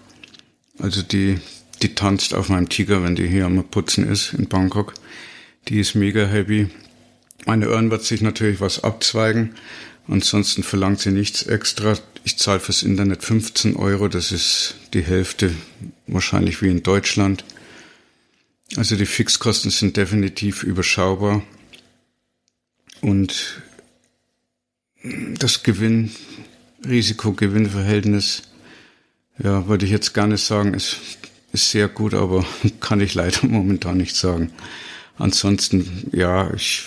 [0.78, 1.38] Also die
[1.82, 4.94] die tanzt auf meinem Tiger, wenn die hier am Putzen ist in Bangkok.
[5.68, 6.68] Die ist mega happy.
[7.46, 9.54] Meine Ohren wird sich natürlich was abzweigen.
[10.08, 11.96] Ansonsten verlangt sie nichts extra.
[12.24, 14.08] Ich zahle fürs Internet 15 Euro.
[14.08, 15.54] Das ist die Hälfte
[16.06, 17.44] wahrscheinlich wie in Deutschland.
[18.76, 21.42] Also die Fixkosten sind definitiv überschaubar.
[23.00, 23.62] Und
[25.38, 26.10] das Gewinn,
[26.86, 28.42] Risiko-Gewinn-Verhältnis,
[29.38, 30.98] ja, würde ich jetzt nicht sagen, ist
[31.54, 32.44] sehr gut, aber
[32.80, 34.52] kann ich leider momentan nicht sagen.
[35.16, 36.84] Ansonsten, ja, ich,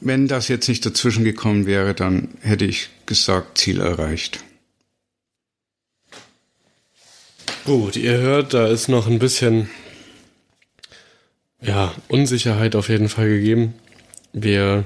[0.00, 4.44] wenn das jetzt nicht dazwischen gekommen wäre, dann hätte ich gesagt, Ziel erreicht.
[7.64, 9.68] Gut, ihr hört, da ist noch ein bisschen,
[11.60, 13.74] ja, Unsicherheit auf jeden Fall gegeben.
[14.32, 14.84] Wir,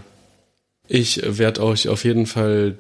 [0.89, 2.77] ich werde euch auf jeden Fall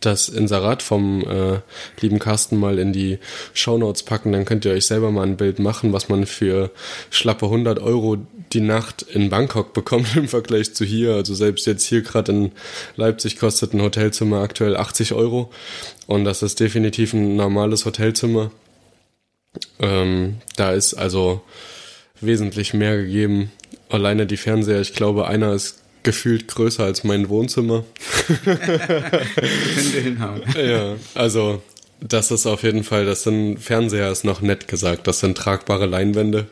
[0.00, 1.60] das Inserat vom äh,
[2.00, 3.18] lieben Carsten mal in die
[3.52, 6.70] Shownotes packen, dann könnt ihr euch selber mal ein Bild machen, was man für
[7.10, 8.18] schlappe 100 Euro
[8.52, 11.14] die Nacht in Bangkok bekommt im Vergleich zu hier.
[11.14, 12.52] Also selbst jetzt hier gerade in
[12.96, 15.50] Leipzig kostet ein Hotelzimmer aktuell 80 Euro
[16.06, 18.50] und das ist definitiv ein normales Hotelzimmer.
[19.80, 21.42] Ähm, da ist also
[22.20, 23.50] wesentlich mehr gegeben.
[23.88, 27.84] Alleine die Fernseher, ich glaube, einer ist gefühlt größer als mein Wohnzimmer.
[28.44, 30.42] Könnte hinhauen.
[30.56, 31.62] Ja, also
[32.00, 35.86] das ist auf jeden Fall, das sind Fernseher ist noch nett gesagt, das sind tragbare
[35.86, 36.46] Leinwände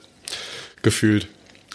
[0.83, 1.29] gefühlt.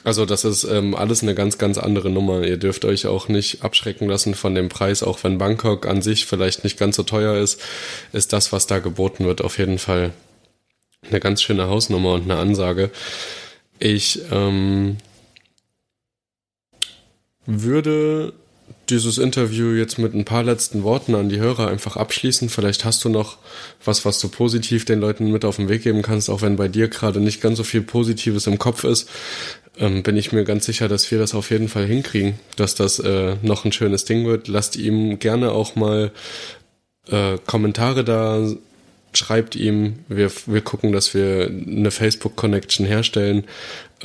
[0.04, 2.44] Also das ist ähm, alles eine ganz, ganz andere Nummer.
[2.44, 6.26] Ihr dürft euch auch nicht abschrecken lassen von dem Preis, auch wenn Bangkok an sich
[6.26, 7.62] vielleicht nicht ganz so teuer ist,
[8.12, 10.12] ist das, was da geboten wird, auf jeden Fall
[11.08, 12.90] eine ganz schöne Hausnummer und eine Ansage.
[13.80, 14.98] Ich ähm,
[17.46, 18.34] würde
[18.90, 22.50] dieses Interview jetzt mit ein paar letzten Worten an die Hörer einfach abschließen.
[22.50, 23.38] Vielleicht hast du noch
[23.84, 26.68] was, was du positiv den Leuten mit auf den Weg geben kannst, auch wenn bei
[26.68, 29.10] dir gerade nicht ganz so viel Positives im Kopf ist.
[29.78, 33.00] Ähm, bin ich mir ganz sicher, dass wir das auf jeden Fall hinkriegen, dass das
[33.00, 34.48] äh, noch ein schönes Ding wird.
[34.48, 36.12] Lasst ihm gerne auch mal
[37.08, 38.46] äh, Kommentare da,
[39.14, 40.00] schreibt ihm.
[40.10, 43.46] Wir, wir gucken, dass wir eine Facebook-Connection herstellen.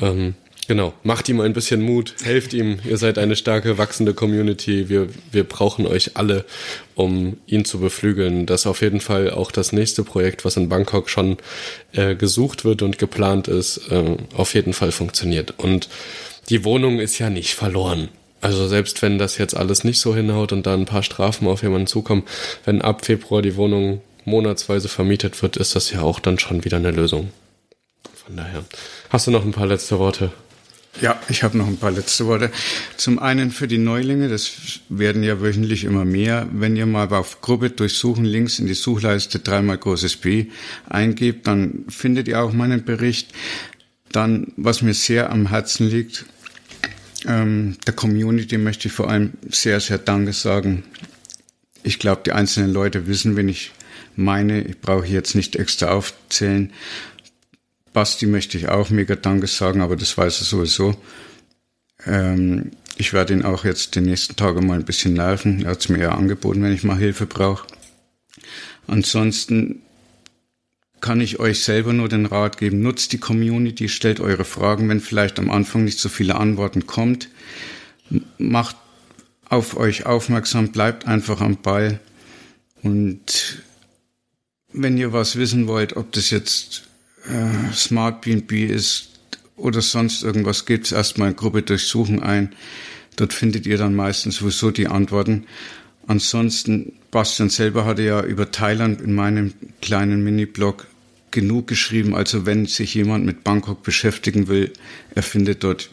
[0.01, 0.35] Ähm,
[0.69, 2.81] Genau, macht ihm ein bisschen Mut, helft ihm.
[2.85, 4.89] Ihr seid eine starke, wachsende Community.
[4.89, 6.45] Wir, wir brauchen euch alle,
[6.97, 8.47] um ihn zu beflügeln.
[8.47, 11.37] Das ist auf jeden Fall auch das nächste Projekt, was in Bangkok schon
[11.93, 15.55] äh, gesucht wird und geplant ist, äh, auf jeden Fall funktioniert.
[15.57, 15.89] Und
[16.49, 18.09] die Wohnung ist ja nicht verloren.
[18.41, 21.63] Also selbst wenn das jetzt alles nicht so hinhaut und da ein paar Strafen auf
[21.63, 22.25] jemanden zukommen,
[22.65, 26.77] wenn ab Februar die Wohnung monatsweise vermietet wird, ist das ja auch dann schon wieder
[26.77, 27.31] eine Lösung.
[28.25, 28.65] Von daher.
[29.11, 30.33] Hast du noch ein paar letzte Worte?
[31.03, 32.51] Ja, ich habe noch ein paar letzte Worte.
[32.97, 36.49] Zum einen für die Neulinge, das werden ja wöchentlich immer mehr.
[36.53, 40.47] Wenn ihr mal auf Gruppe durchsuchen links in die Suchleiste dreimal großes B
[40.89, 43.33] eingebt, dann findet ihr auch meinen Bericht.
[44.11, 46.25] Dann, was mir sehr am Herzen liegt,
[47.27, 50.85] ähm, der Community möchte ich vor allem sehr, sehr Danke sagen.
[51.83, 53.73] Ich glaube, die einzelnen Leute wissen, wenn ich
[54.17, 54.63] meine.
[54.63, 56.73] Ich brauche jetzt nicht extra aufzählen.
[57.97, 60.95] Basti möchte ich auch mega Danke sagen, aber das weiß er sowieso.
[62.05, 65.65] Ähm, ich werde ihn auch jetzt die nächsten Tage mal ein bisschen nerven.
[65.65, 67.67] Er hat es mir ja angeboten, wenn ich mal Hilfe brauche.
[68.87, 69.81] Ansonsten
[71.01, 75.01] kann ich euch selber nur den Rat geben, nutzt die Community, stellt eure Fragen, wenn
[75.01, 77.31] vielleicht am Anfang nicht so viele Antworten kommt.
[78.37, 78.77] Macht
[79.49, 81.99] auf euch aufmerksam, bleibt einfach am Ball.
[82.83, 83.63] Und
[84.71, 86.86] wenn ihr was wissen wollt, ob das jetzt
[87.29, 89.11] äh, Smart BNB ist
[89.57, 92.55] oder sonst irgendwas, gebt erstmal in Gruppe durchsuchen ein.
[93.17, 95.47] Dort findet ihr dann meistens sowieso die Antworten.
[96.07, 100.87] Ansonsten, Bastian selber hatte ja über Thailand in meinem kleinen Mini-Blog
[101.31, 102.15] genug geschrieben.
[102.15, 104.73] Also wenn sich jemand mit Bangkok beschäftigen will,
[105.15, 105.91] er findet dort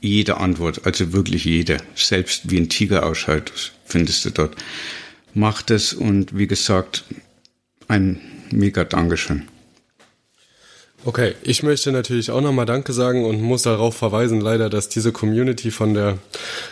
[0.00, 1.78] jede Antwort, also wirklich jede.
[1.94, 4.56] Selbst wie ein Tiger ausschaut, findest du dort.
[5.34, 7.04] Macht es und wie gesagt,
[7.88, 9.48] ein mega Dankeschön.
[11.06, 15.12] Okay, ich möchte natürlich auch nochmal Danke sagen und muss darauf verweisen, leider, dass diese
[15.12, 16.18] Community, von der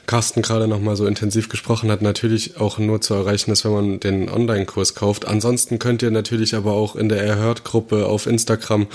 [0.07, 4.01] Carsten gerade nochmal so intensiv gesprochen hat, natürlich auch nur zu erreichen ist, wenn man
[4.01, 5.29] den Online-Kurs kauft.
[5.29, 8.89] Ansonsten könnt ihr natürlich aber auch in der Erhört-Gruppe auf Instagram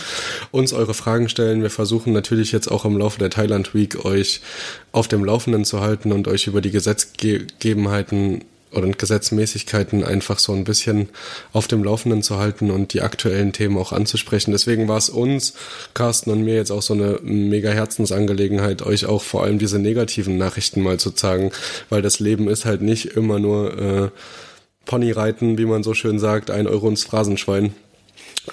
[0.51, 1.61] uns eure Fragen stellen.
[1.61, 4.41] Wir versuchen natürlich jetzt auch im Laufe der Thailand Week euch
[4.91, 10.63] auf dem Laufenden zu halten und euch über die Gesetzgegebenheiten oder Gesetzmäßigkeiten einfach so ein
[10.63, 11.09] bisschen
[11.53, 14.51] auf dem Laufenden zu halten und die aktuellen Themen auch anzusprechen.
[14.51, 15.53] Deswegen war es uns,
[15.93, 20.37] Carsten und mir jetzt auch so eine mega Herzensangelegenheit, euch auch vor allem diese negativen
[20.37, 21.51] Nachrichten mal zu zeigen,
[21.89, 24.09] weil das Leben ist halt nicht immer nur äh,
[24.85, 27.73] Ponyreiten, wie man so schön sagt, ein Euro ins Phrasenschwein.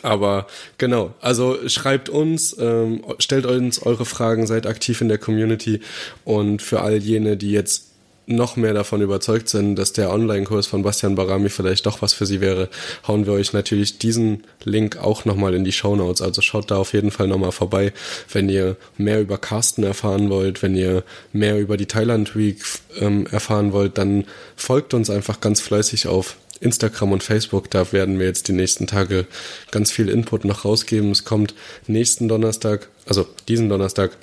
[0.03, 0.47] Aber
[0.79, 5.81] genau, also schreibt uns, ähm, stellt uns eure Fragen, seid aktiv in der Community
[6.25, 7.96] und für all jene, die jetzt
[8.27, 12.27] noch mehr davon überzeugt sind, dass der Online-Kurs von Bastian Barami vielleicht doch was für
[12.27, 12.69] Sie wäre,
[13.07, 16.23] hauen wir euch natürlich diesen Link auch nochmal in die Show Notes.
[16.23, 17.93] Also schaut da auf jeden Fall nochmal vorbei,
[18.33, 22.63] wenn ihr mehr über Carsten erfahren wollt, wenn ihr mehr über die Thailand Week
[23.01, 24.25] ähm, erfahren wollt, dann
[24.57, 27.71] folgt uns einfach ganz fleißig auf Instagram und Facebook.
[27.71, 29.27] Da werden wir jetzt die nächsten Tage
[29.71, 31.13] ganz viel Input noch rausgeben.
[31.13, 31.55] Es kommt
[31.87, 34.17] nächsten Donnerstag, also diesen Donnerstag,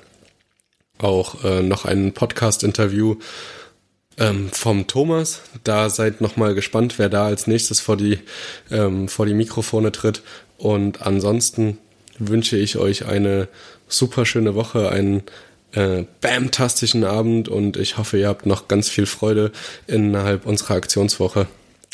[0.98, 3.16] auch äh, noch ein Podcast-Interview
[4.18, 5.42] ähm, vom Thomas.
[5.64, 8.18] Da seid noch mal gespannt, wer da als nächstes vor die,
[8.70, 10.22] ähm, vor die Mikrofone tritt.
[10.58, 11.78] Und ansonsten
[12.18, 13.48] wünsche ich euch eine
[13.88, 15.22] super schöne Woche, einen
[15.72, 19.50] äh, bamtastischen Abend und ich hoffe, ihr habt noch ganz viel Freude
[19.86, 21.46] innerhalb unserer Aktionswoche.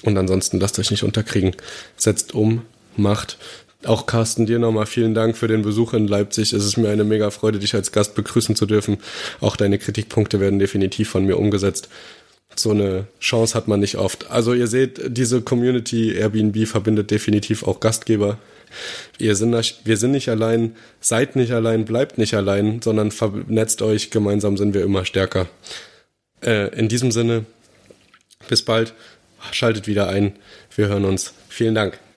[0.02, 1.54] Und ansonsten lasst euch nicht unterkriegen.
[1.96, 2.62] Setzt um,
[2.96, 3.38] macht.
[3.84, 6.52] Auch Carsten, dir nochmal vielen Dank für den Besuch in Leipzig.
[6.52, 8.98] Es ist mir eine mega Freude, dich als Gast begrüßen zu dürfen.
[9.40, 11.88] Auch deine Kritikpunkte werden definitiv von mir umgesetzt.
[12.56, 14.30] So eine Chance hat man nicht oft.
[14.30, 18.38] Also ihr seht, diese Community Airbnb verbindet definitiv auch Gastgeber.
[19.18, 19.52] Ihr sind,
[19.84, 24.10] wir sind nicht allein, seid nicht allein, bleibt nicht allein, sondern vernetzt euch.
[24.10, 25.48] Gemeinsam sind wir immer stärker.
[26.42, 27.46] Äh, in diesem Sinne,
[28.48, 28.94] bis bald.
[29.52, 30.34] Schaltet wieder ein.
[30.74, 31.32] Wir hören uns.
[31.48, 31.98] Vielen Dank.